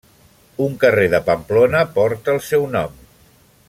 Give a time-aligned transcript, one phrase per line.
[0.67, 2.97] Un carrer de Pamplona porta el seu nom.